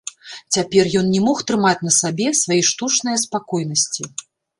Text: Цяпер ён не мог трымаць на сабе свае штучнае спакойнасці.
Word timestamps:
Цяпер 0.55 0.87
ён 1.01 1.11
не 1.15 1.19
мог 1.25 1.43
трымаць 1.51 1.83
на 1.87 1.91
сабе 1.97 2.27
свае 2.39 2.57
штучнае 2.71 3.13
спакойнасці. 3.25 4.09